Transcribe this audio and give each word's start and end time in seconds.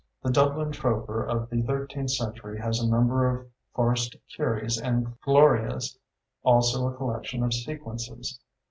The 0.23 0.31
Dublin 0.31 0.71
Troper 0.71 1.27
of 1.27 1.47
the 1.51 1.61
thirteenth 1.61 2.09
century 2.09 2.59
has 2.59 2.79
a 2.79 2.89
number 2.89 3.29
of 3.39 3.45
farced 3.75 4.15
Kyries 4.35 4.81
and 4.81 5.13
Glorias, 5.21 5.95
also 6.41 6.87
a 6.87 6.95
collection 6.97 7.43
of 7.43 7.53
Sequences. 7.53 8.39